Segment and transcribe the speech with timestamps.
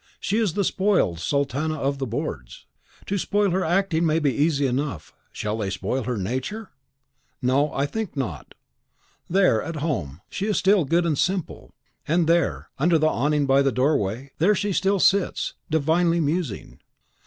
[0.19, 2.65] She is the spoiled sultana of the boards.
[3.05, 6.71] To spoil her acting may be easy enough, shall they spoil her nature?
[7.39, 8.55] No, I think not.
[9.29, 11.75] There, at home, she is still good and simple;
[12.07, 16.79] and there, under the awning by the doorway, there she still sits, divinely musing.